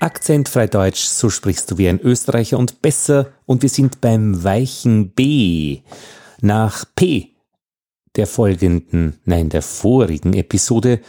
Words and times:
Akzentfrei 0.00 0.66
Deutsch, 0.66 1.04
so 1.04 1.30
sprichst 1.30 1.70
du 1.70 1.78
wie 1.78 1.88
ein 1.88 2.00
Österreicher 2.00 2.58
und 2.58 2.82
besser. 2.82 3.32
Und 3.46 3.62
wir 3.62 3.68
sind 3.68 4.00
beim 4.00 4.42
weichen 4.42 5.10
B. 5.10 5.82
Nach 6.40 6.84
P 6.96 7.28
der 8.16 8.26
folgenden, 8.26 9.20
nein, 9.24 9.50
der 9.50 9.62
vorigen 9.62 10.32
Episode 10.34 11.00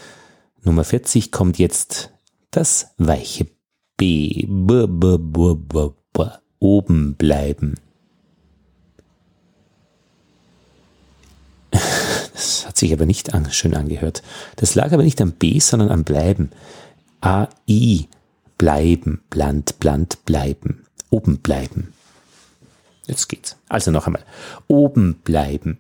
Nummer 0.63 0.83
40 0.83 1.31
kommt 1.31 1.57
jetzt 1.57 2.11
das 2.51 2.91
weiche 2.97 3.45
B. 3.45 3.51
B, 4.01 4.47
b, 4.47 4.87
b, 4.87 5.53
b, 5.55 5.89
b. 6.11 6.23
Oben 6.57 7.13
bleiben. 7.13 7.75
Das 11.69 12.65
hat 12.67 12.77
sich 12.77 12.91
aber 12.93 13.05
nicht 13.05 13.35
an, 13.35 13.51
schön 13.51 13.75
angehört. 13.75 14.23
Das 14.55 14.73
lag 14.73 14.91
aber 14.91 15.03
nicht 15.03 15.21
am 15.21 15.33
B, 15.33 15.59
sondern 15.59 15.91
am 15.91 16.03
Bleiben. 16.03 16.49
A-I 17.21 18.07
bleiben, 18.61 19.23
bland, 19.31 19.79
bland, 19.79 20.23
bleiben, 20.23 20.85
oben 21.09 21.39
bleiben. 21.39 21.95
Jetzt 23.07 23.27
geht's. 23.27 23.57
Also 23.67 23.89
noch 23.89 24.05
einmal. 24.05 24.23
Oben 24.67 25.15
bleiben. 25.15 25.79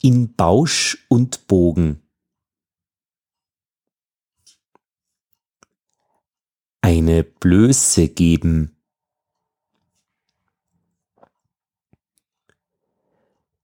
In 0.00 0.36
Bausch 0.36 1.04
und 1.08 1.48
Bogen. 1.48 2.00
Eine 6.80 7.24
Blöße 7.24 8.06
geben. 8.06 8.76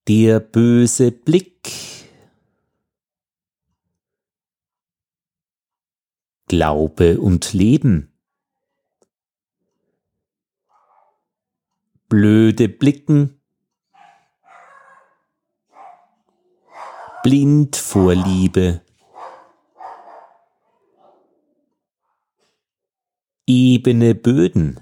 Der 0.08 0.40
böse 0.40 1.12
Blick 1.12 2.01
Glaube 6.52 7.18
und 7.18 7.54
Leben. 7.54 8.12
Blöde 12.10 12.68
Blicken, 12.68 13.40
blind 17.22 17.76
vor 17.76 18.14
Liebe, 18.14 18.82
ebene 23.46 24.14
Böden. 24.14 24.78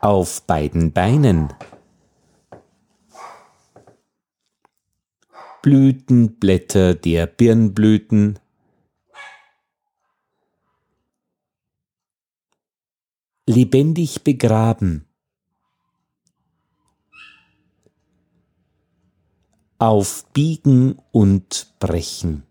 Auf 0.00 0.46
beiden 0.46 0.94
Beinen. 0.94 1.52
Blütenblätter 5.62 6.94
der 6.94 7.26
Birnblüten, 7.26 8.38
lebendig 13.46 14.24
begraben, 14.24 15.04
auf 19.78 20.24
Biegen 20.32 20.98
und 21.12 21.74
Brechen. 21.78 22.44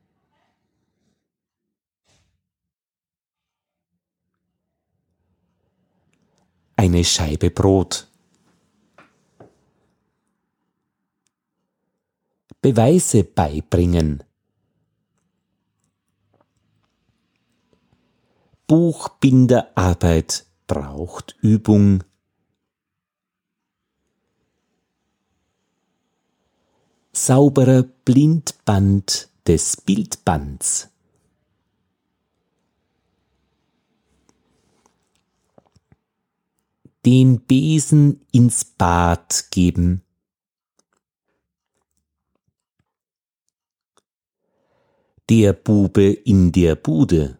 Eine 6.75 7.03
Scheibe 7.03 7.49
Brot. 7.49 8.08
Beweise 12.61 13.23
beibringen. 13.23 14.21
Buchbinderarbeit 18.67 20.45
braucht 20.67 21.37
Übung. 21.41 22.03
Sauberer 27.13 27.83
Blindband 27.83 29.29
des 29.47 29.77
Bildbands. 29.77 30.89
Den 37.05 37.39
Besen 37.39 38.25
ins 38.33 38.65
Bad 38.65 39.45
geben. 39.49 40.03
Der 45.29 45.53
Bube 45.53 46.11
in 46.11 46.51
der 46.51 46.75
Bude. 46.75 47.37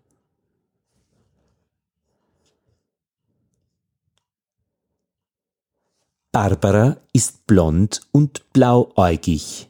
Barbara 6.31 7.01
ist 7.13 7.47
blond 7.47 8.01
und 8.11 8.53
blauäugig. 8.53 9.67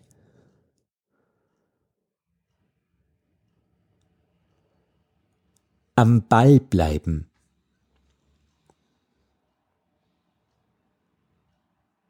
Am 5.96 6.28
Ball 6.28 6.59
bleiben. 6.59 7.30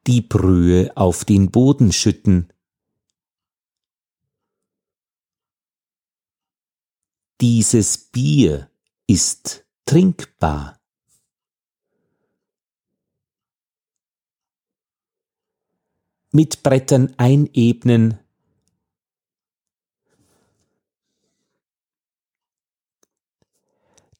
Die 0.08 0.22
Brühe 0.22 0.92
auf 0.98 1.24
den 1.24 1.52
Boden 1.52 1.92
schütten. 1.92 2.52
Dieses 7.42 7.98
Bier 7.98 8.70
ist 9.08 9.66
trinkbar. 9.86 10.78
Mit 16.32 16.64
Brettern 16.64 17.14
einebnen. 17.18 18.20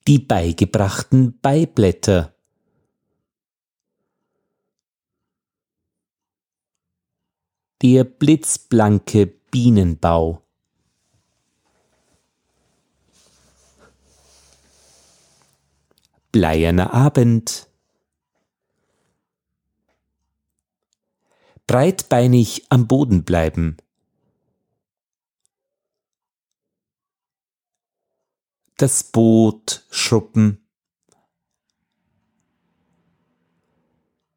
Die 0.08 0.20
beigebrachten 0.20 1.42
Beiblätter. 1.42 2.34
Der 7.82 8.06
blitzblanke 8.06 9.28
Bienenbau. 9.28 10.49
Bleierner 16.32 16.94
Abend. 16.94 17.68
Breitbeinig 21.68 22.66
am 22.70 22.88
Boden 22.88 23.24
bleiben. 23.24 23.78
Das 28.78 29.04
Boot 29.04 29.86
schruppen. 29.92 30.66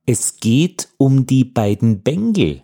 Es 0.04 0.38
geht 0.40 0.88
um 0.98 1.26
die 1.26 1.44
beiden 1.44 2.02
Bengel. 2.02 2.62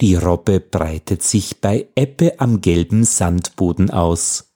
Die 0.00 0.14
Robbe 0.14 0.58
breitet 0.60 1.22
sich 1.22 1.60
bei 1.60 1.88
Ebbe 1.94 2.40
am 2.40 2.60
gelben 2.60 3.04
Sandboden 3.04 3.90
aus. 3.90 4.55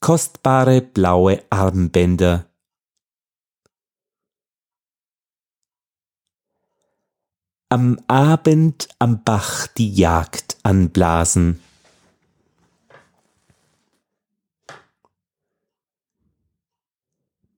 Kostbare 0.00 0.80
blaue 0.80 1.42
Armbänder. 1.50 2.46
Am 7.70 7.98
Abend 8.06 8.88
am 8.98 9.22
Bach 9.24 9.66
die 9.66 9.92
Jagd 9.92 10.56
anblasen. 10.62 11.60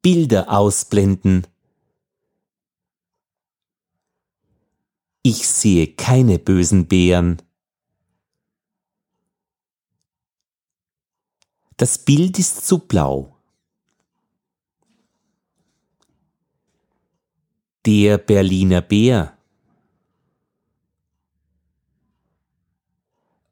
Bilder 0.03 0.51
ausblenden. 0.51 1.47
Ich 5.23 5.47
sehe 5.47 5.95
keine 5.95 6.39
bösen 6.39 6.89
Bären. 6.89 7.43
Das 11.81 11.97
Bild 11.97 12.39
ist 12.39 12.67
zu 12.67 12.79
blau. 12.81 13.39
Der 17.87 18.19
Berliner 18.19 18.83
Bär. 18.83 19.35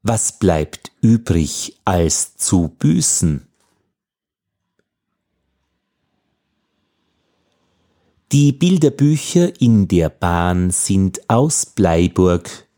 Was 0.03 0.37
bleibt 0.37 0.91
übrig 1.01 1.79
als 1.85 2.37
zu 2.37 2.67
büßen. 2.67 3.47
Die 8.31 8.51
Bilderbücher 8.51 9.59
in 9.59 9.87
der 9.87 10.09
Bahn 10.09 10.69
sind 10.69 11.27
aus 11.31 11.65
Bleiburg. 11.65 12.68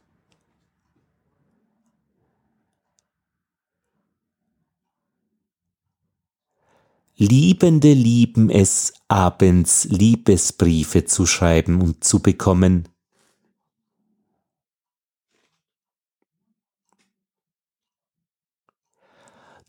Liebende 7.21 7.93
lieben 7.93 8.49
es, 8.49 8.93
abends 9.07 9.83
Liebesbriefe 9.83 11.05
zu 11.05 11.27
schreiben 11.27 11.79
und 11.79 12.03
zu 12.03 12.19
bekommen. 12.19 12.89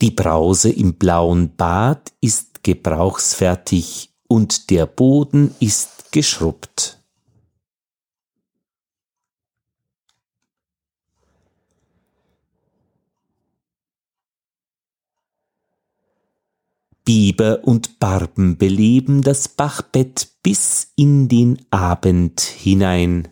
Die 0.01 0.13
Brause 0.13 0.71
im 0.71 0.95
blauen 0.95 1.55
Bad 1.55 2.15
ist 2.23 2.63
gebrauchsfertig 2.63 4.15
und 4.29 4.71
der 4.71 4.87
Boden 4.87 5.55
ist 5.61 6.11
geschrubbt. 6.11 7.02
Biber 17.13 17.65
und 17.65 17.99
Barben 17.99 18.57
beleben 18.57 19.21
das 19.21 19.47
Bachbett 19.47 20.29
bis 20.43 20.95
in 20.97 21.29
den 21.29 21.59
Abend 21.71 22.41
hinein. 22.41 23.29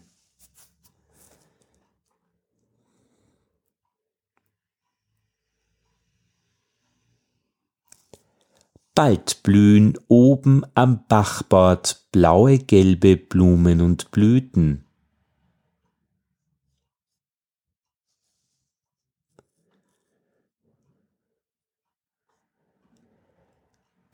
Bald 8.94 9.43
blühen 9.43 9.97
oben 10.09 10.62
am 10.75 11.06
Bachbord 11.09 12.05
blaue, 12.12 12.59
gelbe 12.59 13.17
Blumen 13.17 13.81
und 13.81 14.11
Blüten. 14.11 14.85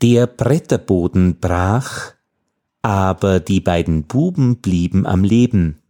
Der 0.09 0.29
Bretterboden 0.29 1.41
brach, 1.41 2.13
aber 2.81 3.41
die 3.41 3.61
beiden 3.61 4.05
Buben 4.05 4.59
blieben 4.59 5.05
am 5.05 5.25
Leben. 5.25 5.83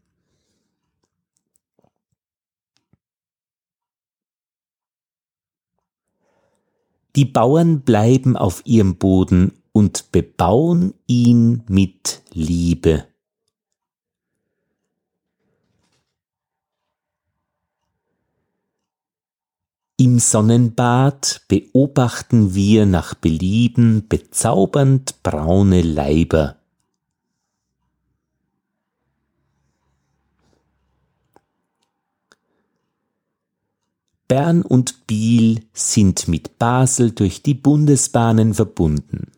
Die 7.14 7.26
Bauern 7.26 7.82
bleiben 7.82 8.38
auf 8.38 8.62
ihrem 8.64 8.96
Boden 8.96 9.52
und 9.72 10.10
bebauen 10.12 10.94
ihn 11.06 11.64
mit 11.68 12.22
Liebe. 12.32 13.06
Im 19.98 20.18
Sonnenbad 20.18 21.40
beobachten 21.48 22.54
wir 22.54 22.84
nach 22.84 23.14
Belieben 23.14 24.06
bezaubernd 24.06 25.22
braune 25.22 25.80
Leiber. 25.80 26.56
Bern 34.28 34.60
und 34.60 35.06
Biel 35.06 35.64
sind 35.72 36.28
mit 36.28 36.58
Basel 36.58 37.12
durch 37.12 37.42
die 37.42 37.54
Bundesbahnen 37.54 38.52
verbunden. 38.52 39.32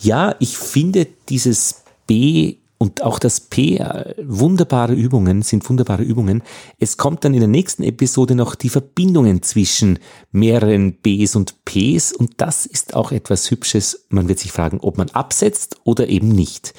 Ja, 0.00 0.36
ich 0.38 0.56
finde 0.56 1.08
dieses 1.28 1.82
B 2.06 2.58
und 2.78 3.02
auch 3.02 3.18
das 3.18 3.40
P, 3.40 3.76
äh, 3.76 4.14
wunderbare 4.22 4.94
Übungen, 4.94 5.42
sind 5.42 5.68
wunderbare 5.68 6.02
Übungen. 6.02 6.42
Es 6.78 6.96
kommt 6.96 7.24
dann 7.24 7.34
in 7.34 7.40
der 7.40 7.48
nächsten 7.48 7.82
Episode 7.82 8.34
noch 8.34 8.54
die 8.54 8.68
Verbindungen 8.68 9.42
zwischen 9.42 9.98
mehreren 10.32 10.94
Bs 10.94 11.36
und 11.36 11.64
Ps 11.64 12.12
und 12.12 12.32
das 12.38 12.66
ist 12.66 12.94
auch 12.94 13.12
etwas 13.12 13.50
Hübsches. 13.50 14.06
Man 14.08 14.28
wird 14.28 14.38
sich 14.38 14.52
fragen, 14.52 14.80
ob 14.80 14.98
man 14.98 15.10
absetzt 15.10 15.76
oder 15.84 16.08
eben 16.08 16.28
nicht. 16.28 16.74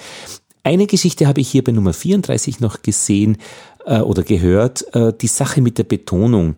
Eine 0.64 0.88
Geschichte 0.88 1.28
habe 1.28 1.42
ich 1.42 1.50
hier 1.50 1.64
bei 1.64 1.72
Nummer 1.72 1.94
34 1.94 2.60
noch 2.60 2.82
gesehen 2.82 3.38
äh, 3.86 4.00
oder 4.00 4.24
gehört, 4.24 4.94
äh, 4.96 5.14
die 5.14 5.28
Sache 5.28 5.62
mit 5.62 5.78
der 5.78 5.84
Betonung, 5.84 6.56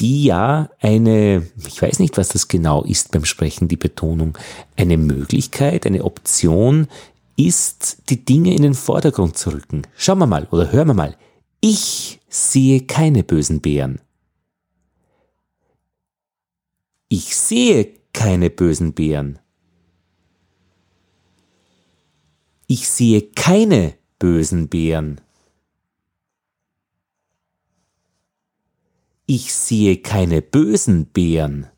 die 0.00 0.24
ja 0.24 0.70
eine, 0.80 1.46
ich 1.66 1.82
weiß 1.82 1.98
nicht, 1.98 2.16
was 2.16 2.28
das 2.28 2.48
genau 2.48 2.84
ist 2.84 3.10
beim 3.10 3.24
Sprechen, 3.24 3.68
die 3.68 3.76
Betonung, 3.76 4.38
eine 4.76 4.96
Möglichkeit, 4.96 5.86
eine 5.86 6.04
Option 6.04 6.86
ist, 7.38 8.10
die 8.10 8.24
Dinge 8.24 8.54
in 8.54 8.62
den 8.62 8.74
Vordergrund 8.74 9.38
zu 9.38 9.50
rücken. 9.50 9.82
Schauen 9.96 10.18
wir 10.18 10.26
mal 10.26 10.46
oder 10.50 10.72
hören 10.72 10.88
wir 10.88 10.94
mal. 10.94 11.16
Ich 11.60 12.20
sehe 12.28 12.82
keine 12.82 13.22
bösen 13.22 13.60
Bären. 13.60 14.00
Ich 17.08 17.36
sehe 17.36 17.94
keine 18.12 18.50
bösen 18.50 18.92
Bären. 18.92 19.38
Ich 22.66 22.88
sehe 22.88 23.22
keine 23.22 23.94
bösen 24.18 24.68
Bären. 24.68 25.20
Ich 29.26 29.54
sehe 29.54 29.98
keine 29.98 30.42
bösen 30.42 31.06
Bären. 31.06 31.68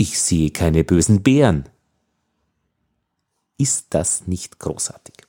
Ich 0.00 0.18
sehe 0.18 0.48
keine 0.50 0.82
bösen 0.82 1.22
Bären. 1.22 1.68
Ist 3.58 3.88
das 3.90 4.26
nicht 4.26 4.58
großartig? 4.58 5.26